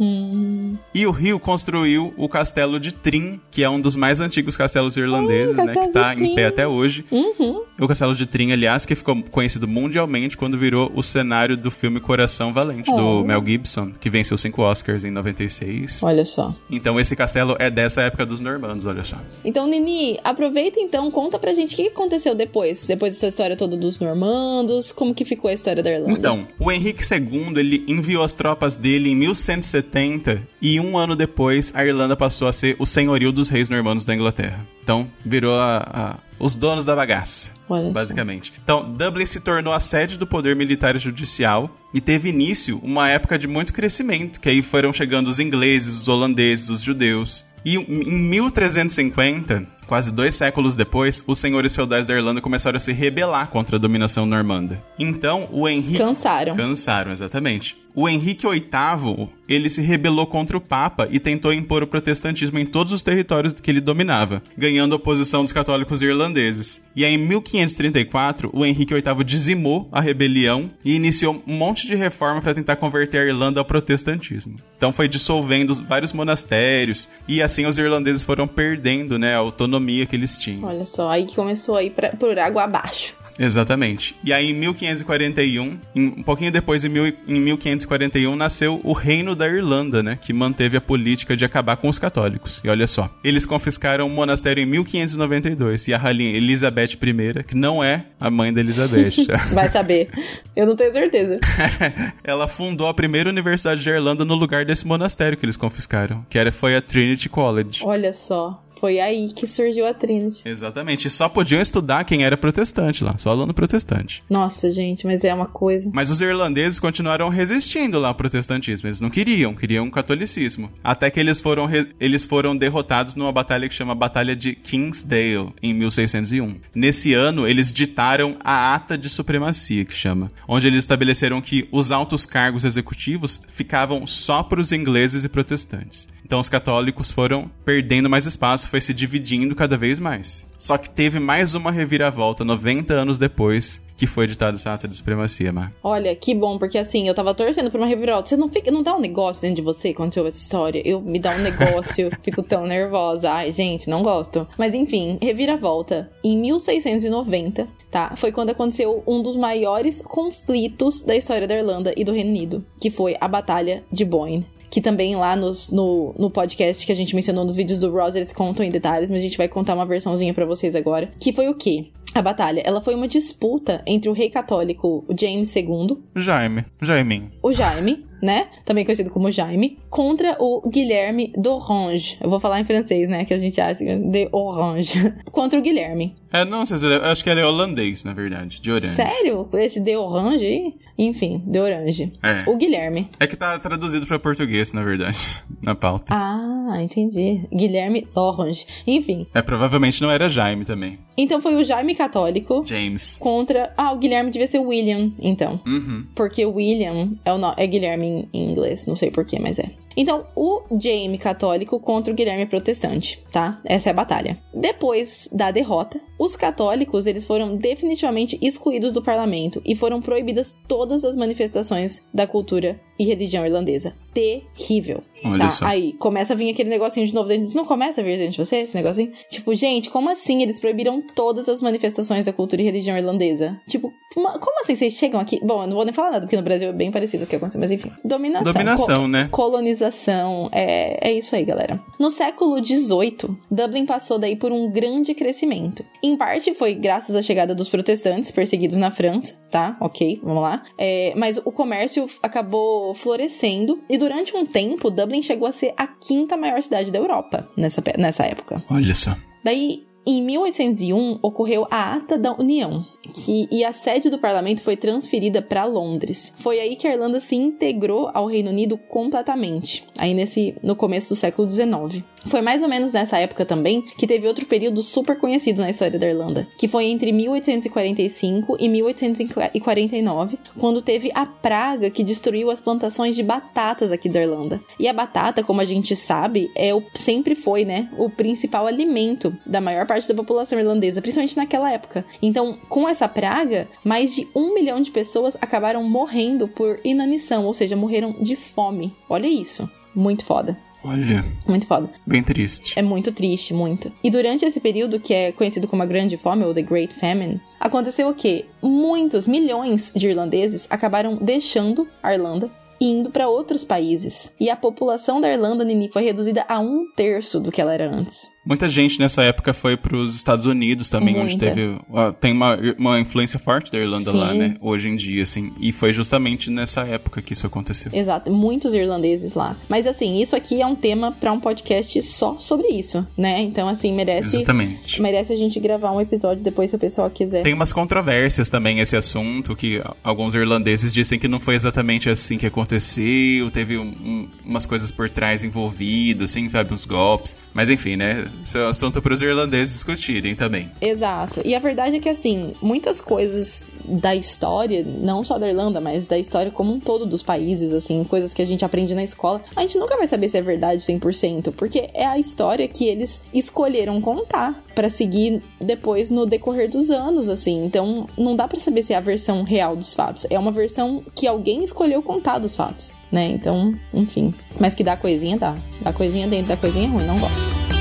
[0.93, 4.97] E o Hugh construiu o castelo de Trim, que é um dos mais antigos castelos
[4.97, 5.73] irlandeses, Hum, né?
[5.73, 7.05] Que tá de em pé até hoje.
[7.11, 7.63] Uhum.
[7.79, 11.99] O castelo de Trim, aliás, que ficou conhecido mundialmente quando virou o cenário do filme
[11.99, 12.95] Coração Valente, Oh.
[13.21, 16.03] do Mel Gibson, que venceu cinco Oscars em 96.
[16.03, 16.55] Olha só.
[16.81, 19.17] Então esse castelo é dessa época dos normandos, olha só.
[19.45, 22.85] Então, Nini, aproveita então, conta pra gente o que aconteceu depois.
[22.85, 26.11] Depois dessa história toda dos normandos, como que ficou a história da Irlanda.
[26.13, 31.71] Então, o Henrique II, ele enviou as tropas dele em 1170 e um ano depois
[31.75, 34.59] a Irlanda passou a ser o senhorio dos reis normandos da Inglaterra.
[34.83, 37.53] Então, virou a- a- os donos da bagaça.
[37.71, 37.91] Olha.
[37.91, 38.51] Basicamente.
[38.61, 43.09] Então, Dublin se tornou a sede do poder militar e judicial e teve início uma
[43.09, 47.45] época de muito crescimento, que aí foram chegando os ingleses, os holandeses, os judeus.
[47.63, 52.91] E em 1350, quase dois séculos depois, os senhores feudais da Irlanda começaram a se
[52.91, 54.81] rebelar contra a dominação normanda.
[54.97, 56.55] Então, o Henrique Cansaram.
[56.55, 57.77] Cansaram, exatamente.
[57.93, 62.65] O Henrique VIII, ele se rebelou contra o Papa e tentou impor o protestantismo em
[62.65, 66.81] todos os territórios que ele dominava, ganhando a oposição dos católicos irlandeses.
[66.95, 71.95] E aí, em 1534, o Henrique VIII dizimou a rebelião e iniciou um monte de
[71.95, 74.55] reforma para tentar converter a Irlanda ao protestantismo.
[74.77, 80.15] Então foi dissolvendo vários monastérios e assim os irlandeses foram perdendo, né, a autonomia que
[80.15, 80.63] eles tinham.
[80.63, 83.20] Olha só, aí começou a ir pra, por água abaixo.
[83.39, 84.15] Exatamente.
[84.23, 89.35] E aí, em 1541, em- um pouquinho depois, em, mil, em 1541, nasceu o Reino
[89.35, 90.17] da Irlanda, né?
[90.21, 92.61] Que manteve a política de acabar com os católicos.
[92.63, 97.55] E olha só, eles confiscaram um monastério em 1592 e a rainha Elizabeth I, que
[97.55, 99.11] não é a mãe da Elizabeth,
[99.53, 100.09] Vai saber.
[100.55, 101.37] Eu não tenho certeza.
[102.23, 106.37] ela fundou a primeira universidade da Irlanda no lugar desse monastério que eles confiscaram, que
[106.37, 107.81] era, foi a Trinity College.
[107.83, 108.61] Olha só.
[108.81, 110.41] Foi aí que surgiu a Trinity.
[110.43, 111.07] Exatamente.
[111.07, 114.23] E só podiam estudar quem era protestante lá, só aluno protestante.
[114.27, 115.91] Nossa, gente, mas é uma coisa.
[115.93, 118.87] Mas os irlandeses continuaram resistindo lá ao protestantismo.
[118.87, 120.71] Eles não queriam, queriam um catolicismo.
[120.83, 125.75] Até que eles foram, eles foram derrotados numa batalha que chama Batalha de Kingsdale, em
[125.75, 126.55] 1601.
[126.73, 131.91] Nesse ano, eles ditaram a Ata de Supremacia, que chama, onde eles estabeleceram que os
[131.91, 136.09] altos cargos executivos ficavam só para os ingleses e protestantes.
[136.31, 140.47] Então os católicos foram perdendo mais espaço, foi se dividindo cada vez mais.
[140.57, 144.95] Só que teve mais uma reviravolta 90 anos depois que foi editada essa ata de
[144.95, 145.73] supremacia, Mar.
[145.83, 148.29] Olha, que bom, porque assim, eu tava torcendo por uma reviravolta.
[148.29, 150.81] Você não fica, não dá um negócio dentro de você quando você ouve essa história?
[150.85, 153.29] Eu me dá um negócio, fico tão nervosa.
[153.29, 154.47] Ai, gente, não gosto.
[154.57, 156.09] Mas enfim, reviravolta.
[156.23, 158.13] Em 1690, tá?
[158.15, 162.65] Foi quando aconteceu um dos maiores conflitos da história da Irlanda e do Reino Unido,
[162.79, 166.95] que foi a Batalha de Boyne que também lá nos, no, no podcast que a
[166.95, 169.75] gente mencionou nos vídeos do Ross, eles contam em detalhes, mas a gente vai contar
[169.75, 171.11] uma versãozinha para vocês agora.
[171.19, 171.91] Que foi o quê?
[172.15, 175.97] A batalha, ela foi uma disputa entre o rei católico James II.
[176.15, 176.65] Jaime.
[176.81, 177.31] Jaiminho.
[177.43, 178.47] O Jaime, né?
[178.63, 182.17] Também conhecido como Jaime, contra o Guilherme d'Orange.
[182.21, 183.25] Eu vou falar em francês, né?
[183.25, 185.13] Que a gente acha de Orange.
[185.31, 186.15] contra o Guilherme.
[186.31, 188.95] É, não, acho que ele é holandês, na verdade, de Orange.
[188.95, 189.49] Sério?
[189.53, 190.73] Esse de Orange aí?
[190.97, 192.13] Enfim, de Orange.
[192.23, 192.49] É.
[192.49, 193.09] O Guilherme.
[193.19, 195.17] É que tá traduzido para português, na verdade,
[195.61, 196.15] na pauta.
[196.17, 197.41] Ah, entendi.
[197.53, 198.65] Guilherme Orange.
[198.87, 199.27] Enfim.
[199.33, 200.99] É, provavelmente não era Jaime também.
[201.17, 202.63] Então foi o Jaime católico.
[202.65, 203.17] James.
[203.17, 203.73] Contra.
[203.77, 205.59] Ah, o Guilherme devia ser William, então.
[205.65, 206.05] Uhum.
[206.15, 207.53] Porque William é, o no...
[207.57, 209.71] é Guilherme em inglês, não sei porquê, mas é.
[209.95, 213.59] Então, o Jaime católico contra o Guilherme protestante, tá?
[213.65, 214.37] Essa é a batalha.
[214.53, 221.03] Depois da derrota, os católicos eles foram definitivamente excluídos do parlamento e foram proibidas todas
[221.03, 223.95] as manifestações da cultura e religião irlandesa.
[224.13, 225.01] Terrível.
[225.25, 225.49] Olha tá?
[225.49, 225.65] só.
[225.65, 227.45] Aí começa a vir aquele negocinho de novo dentro.
[227.45, 227.57] disso.
[227.57, 229.11] Não começa a vir dentro de você esse negocinho?
[229.29, 233.59] Tipo, gente, como assim eles proibiram todas as manifestações da cultura e religião irlandesa?
[233.67, 235.39] Tipo, uma- como assim vocês chegam aqui?
[235.43, 237.35] Bom, eu não vou nem falar nada, porque no Brasil é bem parecido o que
[237.35, 237.91] aconteceu, mas enfim.
[238.05, 238.53] Dominação.
[238.53, 239.27] Dominação, né?
[239.31, 240.49] Colonização.
[240.51, 241.81] É, é isso aí, galera.
[241.99, 245.83] No século XVIII, Dublin passou daí por um grande crescimento.
[246.11, 249.77] Em parte foi graças à chegada dos protestantes perseguidos na França, tá?
[249.79, 250.61] Ok, vamos lá.
[250.77, 255.87] É, mas o comércio acabou florescendo e durante um tempo, Dublin chegou a ser a
[255.87, 258.61] quinta maior cidade da Europa nessa, nessa época.
[258.69, 259.15] Olha só.
[259.41, 264.75] Daí, em 1801, ocorreu a Ata da União, que, e a sede do parlamento foi
[264.75, 266.33] transferida para Londres.
[266.37, 271.09] Foi aí que a Irlanda se integrou ao Reino Unido completamente, aí nesse, no começo
[271.09, 272.03] do século XIX.
[272.25, 275.97] Foi mais ou menos nessa época também que teve outro período super conhecido na história
[275.97, 282.61] da Irlanda, que foi entre 1845 e 1849, quando teve a praga que destruiu as
[282.61, 284.61] plantações de batatas aqui da Irlanda.
[284.79, 289.35] E a batata, como a gente sabe, é o, sempre foi, né, o principal alimento
[289.45, 292.05] da maior parte da população irlandesa, principalmente naquela época.
[292.21, 297.53] Então, com essa praga, mais de um milhão de pessoas acabaram morrendo por inanição, ou
[297.53, 298.93] seja, morreram de fome.
[299.09, 299.69] Olha isso.
[299.93, 300.57] Muito foda.
[300.81, 301.89] Olha, Muito foda.
[302.07, 302.79] bem triste.
[302.79, 303.91] É muito triste, muito.
[304.01, 307.39] E durante esse período, que é conhecido como a Grande Fome, ou The Great Famine,
[307.59, 308.45] aconteceu o quê?
[308.61, 312.49] Muitos, milhões de irlandeses acabaram deixando a Irlanda
[312.79, 314.31] e indo para outros países.
[314.39, 317.87] E a população da Irlanda, Nini, foi reduzida a um terço do que ela era
[317.93, 318.30] antes.
[318.43, 321.45] Muita gente nessa época foi pros Estados Unidos também, onde Muita.
[321.51, 321.77] teve.
[321.91, 324.17] ó, Tem uma, uma influência forte da Irlanda Sim.
[324.17, 324.55] lá, né?
[324.59, 325.53] Hoje em dia, assim.
[325.59, 327.91] E foi justamente nessa época que isso aconteceu.
[327.93, 329.55] Exato, muitos irlandeses lá.
[329.69, 333.39] Mas assim, isso aqui é um tema para um podcast só sobre isso, né?
[333.41, 334.37] Então, assim, merece.
[334.37, 334.99] Exatamente.
[335.01, 337.43] Merece a gente gravar um episódio depois se o pessoal quiser.
[337.43, 342.39] Tem umas controvérsias também esse assunto, que alguns irlandeses dizem que não foi exatamente assim
[342.39, 347.37] que aconteceu, teve um- um- umas coisas por trás envolvidas, assim, sabe, uns golpes.
[347.53, 348.25] Mas enfim, né?
[348.43, 350.71] Isso é um assunto para os irlandeses discutirem também.
[350.81, 351.41] Exato.
[351.45, 356.07] E a verdade é que, assim, muitas coisas da história, não só da Irlanda, mas
[356.07, 359.41] da história como um todo dos países, assim, coisas que a gente aprende na escola,
[359.55, 363.19] a gente nunca vai saber se é verdade 100%, porque é a história que eles
[363.33, 367.65] escolheram contar pra seguir depois no decorrer dos anos, assim.
[367.65, 370.25] Então, não dá pra saber se é a versão real dos fatos.
[370.29, 373.27] É uma versão que alguém escolheu contar dos fatos, né?
[373.27, 374.33] Então, enfim.
[374.59, 375.55] Mas que dá coisinha, dá.
[375.81, 377.80] Dá coisinha dentro da coisinha ruim, não gosto.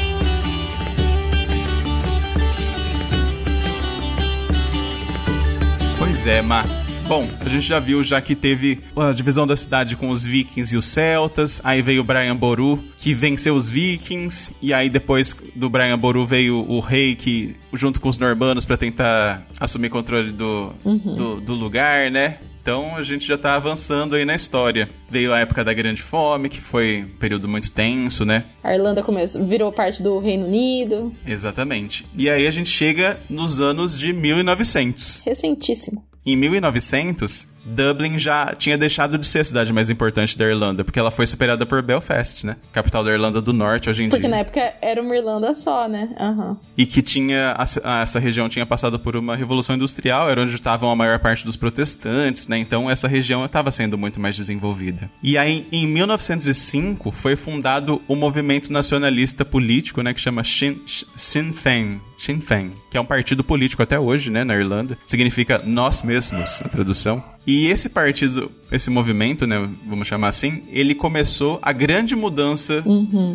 [6.23, 6.67] Pois é, Mar.
[7.09, 10.75] Bom, a gente já viu já que teve a divisão da cidade com os vikings
[10.75, 15.35] e os celtas, aí veio o Brian Boru, que venceu os vikings, e aí depois
[15.57, 20.31] do Brian Boru veio o rei que junto com os normandos pra tentar assumir controle
[20.31, 20.75] do,
[21.17, 22.37] do, do lugar, né?
[22.61, 24.91] Então a gente já tá avançando aí na história.
[25.09, 28.45] Veio a época da Grande Fome, que foi um período muito tenso, né?
[28.63, 31.13] A Irlanda começou, virou parte do Reino Unido.
[31.27, 32.07] Exatamente.
[32.15, 35.23] E aí a gente chega nos anos de 1900.
[35.25, 36.10] Recentíssimo.
[36.25, 40.99] Em 1900, Dublin já tinha deixado de ser a cidade mais importante da Irlanda, porque
[40.99, 42.57] ela foi superada por Belfast, né?
[42.73, 44.31] Capital da Irlanda do Norte hoje em Porque dia.
[44.31, 46.09] na época era uma Irlanda só, né?
[46.19, 46.57] Aham.
[46.77, 50.91] E que tinha a- essa região tinha passado por uma revolução industrial, era onde estavam
[50.91, 52.59] a maior parte dos protestantes, né?
[52.59, 55.11] Então essa região estava sendo muito mais desenvolvida.
[55.23, 60.77] E aí em 1905 foi fundado o movimento nacionalista político, né, que chama Sinn,
[61.15, 64.97] Sinn Féin, Sinn Féin, que é um partido político até hoje, né, na Irlanda.
[65.07, 67.23] Significa nós mesmos, na tradução.
[67.47, 72.85] E esse partido, esse movimento, né, vamos chamar assim, ele começou a grande mudança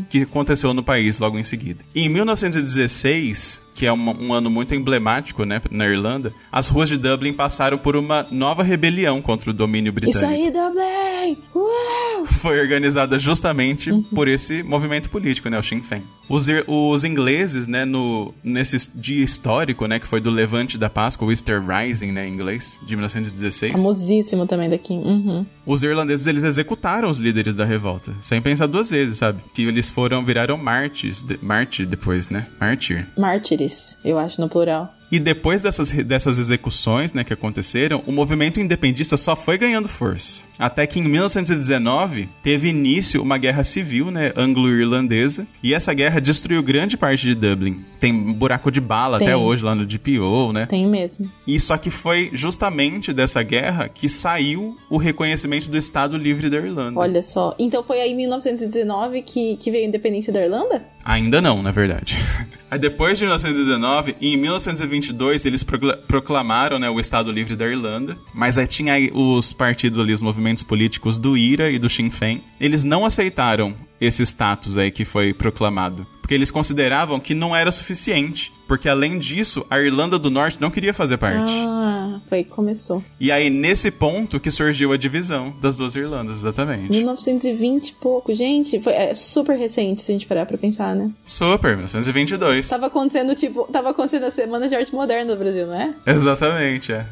[0.09, 1.83] que aconteceu no país logo em seguida.
[1.95, 6.97] Em 1916, que é uma- um ano muito emblemático, né, na Irlanda, as ruas de
[6.97, 11.43] Dublin passaram por uma nova rebelião contra o domínio britânico Isso aí, Dublin!
[11.53, 12.25] Uau!
[12.25, 16.03] foi organizada justamente por esse movimento político, né, o Sinn Féin.
[16.27, 21.27] Os, os ingleses, né, no, nesse dia histórico, né, que foi do Levante da Páscoa,
[21.27, 24.93] o Easter Rising, né, em inglês, de 1916, Famosíssimo também daqui.
[24.93, 25.45] Uhum.
[25.65, 29.41] os irlandeses, eles executaram os líderes da revolta, sem pensar duas vezes, sabe?
[29.53, 32.47] Que eles foram, viraram mártires, de, mártir depois, né?
[32.59, 33.05] Mártir.
[33.17, 33.64] Mártires,
[34.03, 34.93] eu acho, no plural.
[35.11, 40.43] E depois dessas, dessas execuções né, que aconteceram, o movimento independentista só foi ganhando força.
[40.57, 46.63] Até que em 1919 teve início uma guerra civil né, anglo-irlandesa, e essa guerra destruiu
[46.63, 47.85] grande parte de Dublin.
[47.99, 49.27] Tem buraco de bala Tem.
[49.27, 50.65] até hoje lá no DPO, né?
[50.65, 51.29] Tem mesmo.
[51.45, 56.57] E só que foi justamente dessa guerra que saiu o reconhecimento do Estado Livre da
[56.57, 56.99] Irlanda.
[56.99, 57.55] Olha só.
[57.59, 60.85] Então foi aí em 1919 que, que veio a independência da Irlanda?
[61.05, 62.17] Ainda não, na verdade.
[62.69, 68.17] Aí depois de 1919, em 1922 eles procla- proclamaram né, o Estado Livre da Irlanda,
[68.33, 72.43] mas aí tinha os partidos ali, os movimentos políticos do IRA e do Sinn Féin.
[72.59, 77.71] Eles não aceitaram esse status aí que foi proclamado, porque eles consideravam que não era
[77.71, 81.53] suficiente, porque além disso, a Irlanda do Norte não queria fazer parte.
[81.53, 83.03] Ah, foi começou.
[83.19, 86.89] E aí nesse ponto que surgiu a divisão das duas Irlandas, exatamente.
[86.89, 88.81] 1920 e pouco, gente.
[88.81, 91.11] Foi é, super recente, se a gente parar pra pensar, né?
[91.23, 92.69] Super, 1922.
[92.69, 95.93] Tava acontecendo, tipo, tava acontecendo a semana de arte moderna do Brasil, não é?
[96.07, 97.05] Exatamente, é.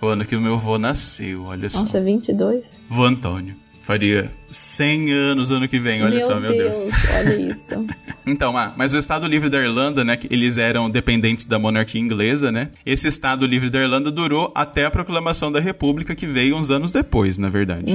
[0.00, 1.80] O ano que o meu avô nasceu, olha só.
[1.80, 2.80] Nossa, 22?
[2.88, 3.56] Vô Antônio.
[3.90, 6.76] Faria 100 anos ano que vem, olha meu só, meu Deus.
[7.12, 7.86] olha isso.
[8.26, 12.00] Então, ah, mas o Estado Livre da Irlanda, né, que eles eram dependentes da monarquia
[12.00, 12.68] inglesa, né?
[12.86, 16.92] Esse Estado Livre da Irlanda durou até a proclamação da República, que veio uns anos
[16.92, 17.90] depois, na verdade.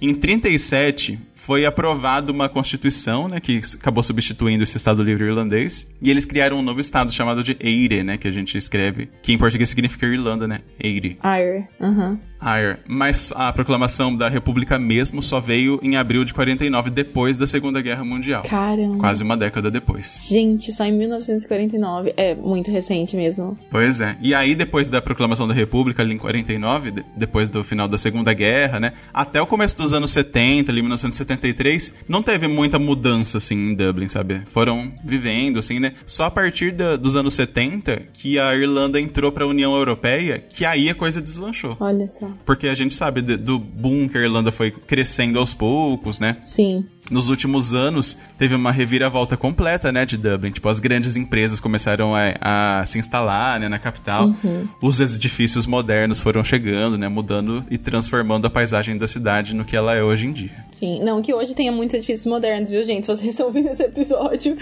[0.00, 6.10] Em 37, foi aprovada uma constituição, né, que acabou substituindo esse Estado Livre Irlandês, e
[6.10, 9.38] eles criaram um novo estado chamado de Eire, né, que a gente escreve, que em
[9.38, 11.16] português significa Irlanda, né, Eire.
[11.22, 12.18] Eire, aham.
[12.42, 12.78] Eire.
[12.86, 17.80] Mas a proclamação da República mesmo só veio em abril de 49, depois da Segunda
[17.80, 18.42] Guerra Mundial.
[18.42, 18.98] Caramba.
[18.98, 20.24] Quase uma década depois.
[20.28, 22.12] Gente, só em 1949.
[22.16, 23.58] É muito recente mesmo.
[23.70, 24.16] Pois é.
[24.20, 28.32] E aí, depois da proclamação da República, ali em 49, depois do final da Segunda
[28.32, 33.38] Guerra, né, até o começo dos anos 70, ali 1970, 73, não teve muita mudança,
[33.38, 34.42] assim, em Dublin, sabe?
[34.46, 35.92] Foram vivendo, assim, né?
[36.06, 40.64] Só a partir da, dos anos 70 que a Irlanda entrou pra União Europeia, que
[40.64, 41.76] aí a coisa deslanchou.
[41.78, 42.28] Olha só.
[42.44, 46.38] Porque a gente sabe de, do boom que a Irlanda foi crescendo aos poucos, né?
[46.42, 46.84] Sim.
[47.10, 50.50] Nos últimos anos, teve uma reviravolta completa, né, de Dublin.
[50.50, 54.34] Tipo, as grandes empresas começaram a, a se instalar, né, na capital.
[54.80, 59.76] Os edifícios modernos foram chegando, né, mudando e transformando a paisagem da cidade no que
[59.76, 60.66] ela é hoje em dia.
[60.78, 63.06] Sim, não que hoje tenha muitos edifícios modernos, viu, gente?
[63.06, 64.56] Se vocês estão ouvindo esse episódio,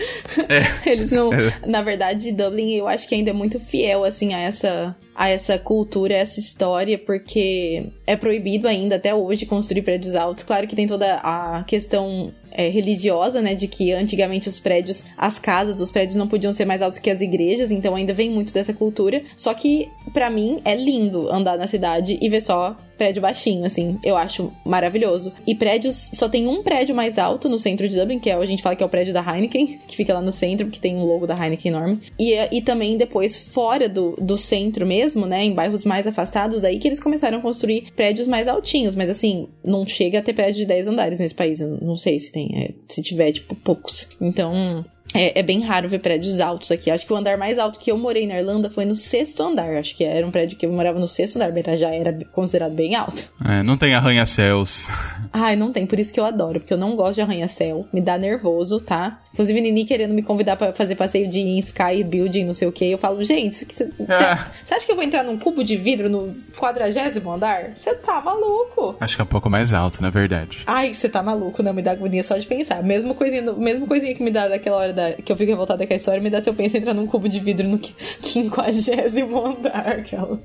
[0.49, 0.63] É.
[0.91, 1.31] eles não.
[1.67, 5.59] Na verdade, Dublin eu acho que ainda é muito fiel, assim, a essa, a essa
[5.59, 10.45] cultura, a essa história, porque é proibido ainda até hoje construir prédios altos.
[10.45, 13.55] Claro que tem toda a questão é, religiosa, né?
[13.55, 17.11] De que antigamente os prédios, as casas, os prédios não podiam ser mais altos que
[17.11, 19.23] as igrejas, então ainda vem muito dessa cultura.
[19.37, 23.99] Só que, pra mim, é lindo andar na cidade e ver só prédio baixinho, assim.
[24.03, 25.33] Eu acho maravilhoso.
[25.47, 28.47] E prédios, só tem um prédio mais alto no centro de Dublin, que é, a
[28.47, 30.97] gente fala que é o prédio da Heineken, que fica lá no centro, porque tem
[30.97, 32.01] um logo da Heineken enorme.
[32.19, 35.45] E, e também depois, fora do, do centro mesmo, né?
[35.45, 38.95] Em bairros mais afastados, daí que eles começaram a construir prédios mais altinhos.
[38.95, 41.61] Mas assim, não chega a ter prédio de 10 andares nesse país.
[41.61, 42.49] Eu não sei se tem.
[42.55, 44.09] é, se tiver, tipo, poucos.
[44.21, 44.85] Então.
[45.13, 46.91] É, é, bem raro ver prédios altos aqui.
[46.91, 49.77] Acho que o andar mais alto que eu morei na Irlanda foi no sexto andar.
[49.77, 52.73] Acho que era um prédio que eu morava no sexto andar, mas já era considerado
[52.73, 53.29] bem alto.
[53.45, 54.89] É, não tem arranha-céus.
[55.33, 55.87] Ai, não tem.
[55.87, 57.87] Por isso que eu adoro, porque eu não gosto de arranha-céu.
[57.93, 59.21] Me dá nervoso, tá?
[59.35, 62.73] Inclusive, Nini querendo me convidar para fazer passeio de em Sky Building, não sei o
[62.73, 62.89] que.
[62.89, 64.53] Eu falo, gente, você ah.
[64.71, 67.73] acha que eu vou entrar num cubo de vidro no quadragésimo andar?
[67.75, 68.97] Você tá maluco?
[69.01, 70.63] Acho que é um pouco mais alto, na verdade.
[70.69, 72.81] Ai, você tá maluco, não me dá agonia só de pensar.
[72.85, 75.93] Mesmo coisinha, mesmo coisinha que me dá daquela hora da, que eu fico revoltada com
[75.93, 77.81] a história, me dá se eu penso em entrar num cubo de vidro no
[78.23, 79.89] quinquagésimo andar.
[79.99, 80.39] Aquela.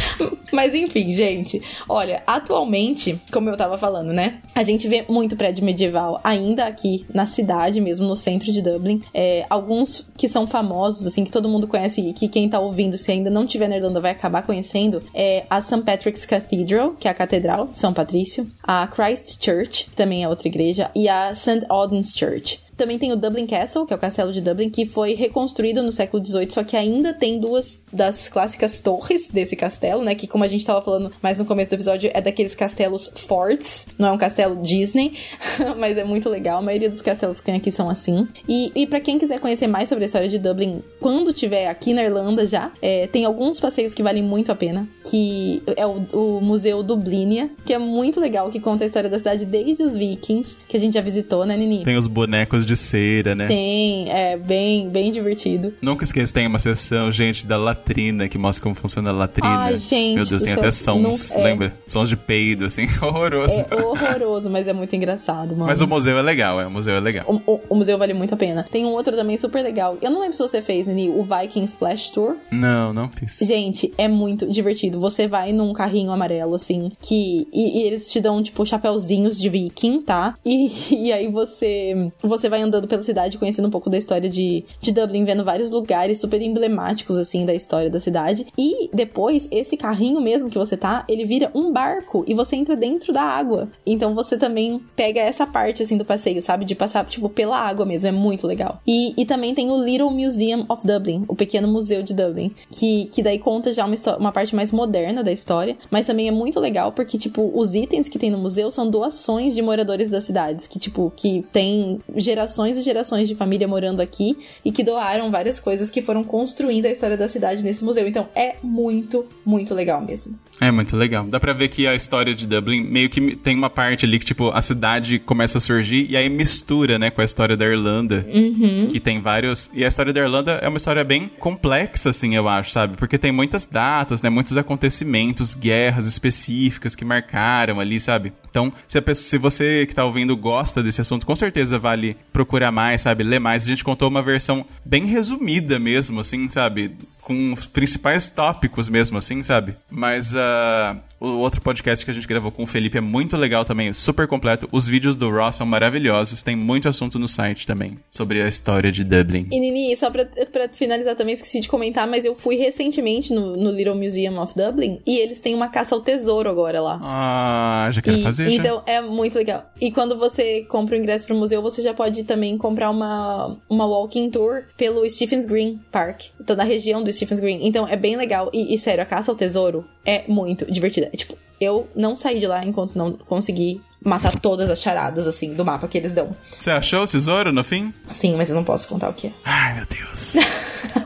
[0.52, 1.62] Mas enfim, gente.
[1.88, 4.40] Olha, atualmente, como eu tava falando, né?
[4.54, 8.60] A gente vê muito prédio medieval ainda aqui na cidade, mesmo no centro centro de
[8.60, 9.02] Dublin.
[9.12, 12.98] É, alguns que são famosos, assim, que todo mundo conhece e que quem tá ouvindo,
[12.98, 15.82] se ainda não tiver na Irlanda, vai acabar conhecendo, é a St.
[15.82, 20.28] Patrick's Cathedral, que é a Catedral de São Patrício, a Christ Church, que também é
[20.28, 21.64] outra igreja, e a St.
[21.68, 22.63] Auden's Church.
[22.76, 25.92] Também tem o Dublin Castle, que é o castelo de Dublin, que foi reconstruído no
[25.92, 30.14] século XVIII, só que ainda tem duas das clássicas torres desse castelo, né?
[30.14, 33.86] Que, como a gente estava falando mais no começo do episódio, é daqueles castelos forts.
[33.98, 35.14] Não é um castelo Disney,
[35.78, 36.58] mas é muito legal.
[36.58, 38.26] A maioria dos castelos que tem aqui são assim.
[38.48, 41.92] E, e para quem quiser conhecer mais sobre a história de Dublin, quando tiver aqui
[41.92, 46.04] na Irlanda já, é, tem alguns passeios que valem muito a pena, que é o,
[46.12, 49.96] o Museu Dublinia, que é muito legal, que conta a história da cidade desde os
[49.96, 51.84] vikings, que a gente já visitou, né, Nini?
[51.84, 53.46] Tem os bonecos de cera, né?
[53.46, 55.72] Tem, é bem, bem divertido.
[55.80, 59.48] Nunca esqueça, tem uma sessão, gente, da latrina, que mostra como funciona a latrina.
[59.48, 60.16] Ai, gente.
[60.16, 61.44] Meu Deus, tem até sons, não, é...
[61.44, 61.78] lembra?
[61.86, 63.64] Sons de peido, assim, horroroso.
[63.70, 65.66] É horroroso, mas é muito engraçado, mano.
[65.66, 67.24] Mas o museu é legal, é, o museu é legal.
[67.28, 68.66] O, o, o, museu vale muito a pena.
[68.70, 69.98] Tem um outro também super legal.
[70.00, 72.36] Eu não lembro se você fez, Nini, o Viking Splash Tour.
[72.50, 73.38] Não, não fiz.
[73.42, 75.00] Gente, é muito divertido.
[75.00, 77.46] Você vai num carrinho amarelo, assim, que...
[77.52, 80.34] E, e eles te dão, tipo, chapéuzinhos de viking, tá?
[80.44, 80.70] E,
[81.08, 82.10] e aí você...
[82.22, 85.70] Você vai andando pela cidade, conhecendo um pouco da história de, de Dublin, vendo vários
[85.70, 88.46] lugares super emblemáticos, assim, da história da cidade.
[88.58, 92.76] E depois, esse carrinho mesmo que você tá, ele vira um barco e você entra
[92.76, 93.68] dentro da água.
[93.86, 96.64] Então você também pega essa parte, assim, do passeio, sabe?
[96.64, 98.08] De passar, tipo, pela água mesmo.
[98.08, 98.80] É muito legal.
[98.86, 103.06] E, e também tem o Little Museum of Dublin, o pequeno museu de Dublin, que,
[103.06, 106.60] que daí conta já uma, uma parte mais moderna da história, mas também é muito
[106.60, 110.66] legal porque, tipo, os itens que tem no museu são doações de moradores das cidades,
[110.66, 115.30] que, tipo, que tem gerações gerações e gerações de família morando aqui e que doaram
[115.30, 118.06] várias coisas que foram construindo a história da cidade nesse museu.
[118.06, 120.38] Então é muito, muito legal mesmo.
[120.60, 121.24] É muito legal.
[121.24, 124.24] Dá pra ver que a história de Dublin meio que tem uma parte ali que,
[124.24, 128.24] tipo, a cidade começa a surgir e aí mistura, né, com a história da Irlanda.
[128.32, 128.88] Uhum.
[128.88, 129.70] Que tem vários.
[129.72, 132.96] E a história da Irlanda é uma história bem complexa, assim, eu acho, sabe?
[132.96, 138.32] Porque tem muitas datas, né, muitos acontecimentos, guerras específicas que marcaram ali, sabe?
[138.48, 142.72] Então, se, pessoa, se você que tá ouvindo gosta desse assunto, com certeza vale procurar
[142.72, 143.22] mais, sabe?
[143.22, 143.62] Ler mais.
[143.62, 146.90] A gente contou uma versão bem resumida mesmo, assim, sabe?
[147.24, 149.74] Com os principais tópicos mesmo, assim, sabe?
[149.90, 153.64] Mas uh, o outro podcast que a gente gravou com o Felipe é muito legal
[153.64, 154.68] também, super completo.
[154.70, 158.92] Os vídeos do Ross são maravilhosos, tem muito assunto no site também sobre a história
[158.92, 159.48] de Dublin.
[159.50, 163.56] E Nini, só pra, pra finalizar também, esqueci de comentar, mas eu fui recentemente no,
[163.56, 167.00] no Little Museum of Dublin e eles têm uma caça ao tesouro agora lá.
[167.02, 168.60] Ah, já quero e, fazer já.
[168.60, 169.64] Então é muito legal.
[169.80, 173.86] E quando você compra o ingresso pro museu, você já pode também comprar uma, uma
[173.86, 176.24] walking tour pelo Stephen's Green Park.
[176.38, 177.60] Então, na região do Stephen's Green.
[177.62, 178.50] Então é bem legal.
[178.52, 181.10] E, e sério, a caça ao tesouro é muito divertida.
[181.14, 185.64] Tipo, eu não saí de lá enquanto não consegui matar todas as charadas, assim, do
[185.64, 186.36] mapa que eles dão.
[186.58, 187.92] Você achou o tesouro no fim?
[188.06, 189.32] Sim, mas eu não posso contar o que é.
[189.44, 190.36] Ai, meu Deus.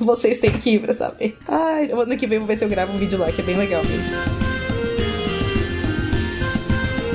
[0.00, 1.36] Vocês têm que ir pra saber.
[1.46, 3.44] Ai, ano que vem eu vou ver se eu gravo um vídeo lá, que é
[3.44, 4.37] bem legal mesmo.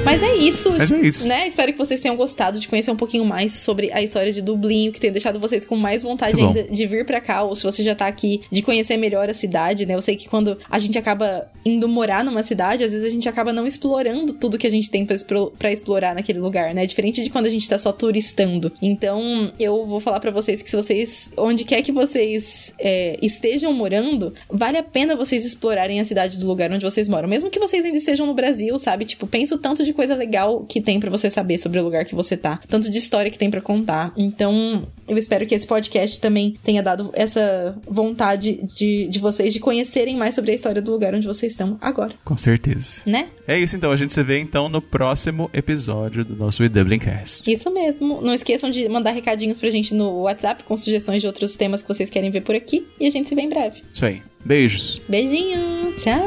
[0.04, 0.72] Mas é isso.
[0.72, 1.28] Mas é isso.
[1.28, 1.48] Né?
[1.48, 4.92] Espero que vocês tenham gostado de conhecer um pouquinho mais sobre a história de Dublin,
[4.92, 7.84] que tenha deixado vocês com mais vontade ainda de vir para cá, ou se você
[7.84, 9.96] já tá aqui, de conhecer melhor a cidade, né?
[9.96, 13.30] Eu sei que quando a gente acaba indo morar numa cidade, às vezes a gente
[13.30, 16.86] acaba não explorando tudo que a gente tem para explorar naquele lugar, né?
[16.86, 18.72] Diferente de quando a gente tá só turistando.
[18.82, 23.72] Então, eu vou falar para vocês que se vocês, onde quer que vocês é, estejam
[23.72, 27.30] morando, vale a pena vocês explorarem a cidade do lugar onde vocês moram.
[27.30, 29.06] Mesmo que vocês ainda estejam no Brasil, sabe?
[29.06, 32.06] Tipo, pensa o tanto de coisa legal que tem para você saber sobre o lugar
[32.06, 34.14] que você tá, tanto de história que tem para contar.
[34.18, 39.60] Então, eu espero que esse podcast também tenha dado essa vontade de, de vocês de
[39.60, 42.14] conhecerem mais sobre a história do lugar onde vocês estão agora.
[42.24, 43.02] Com certeza.
[43.06, 43.30] Né?
[43.48, 47.52] É isso então, a gente se vê então no próximo episódio do nosso Dublincast.
[47.52, 48.22] Isso mesmo.
[48.22, 51.88] Não esqueçam de mandar recadinhos pra gente no WhatsApp com sugestões de outros temas que
[51.88, 53.82] vocês querem ver por aqui e a gente se vê em breve.
[53.94, 54.22] Isso aí.
[54.46, 55.02] Beijos.
[55.08, 55.94] Beijinho.
[55.98, 56.22] Tchau.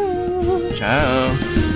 [0.74, 1.75] Tchau.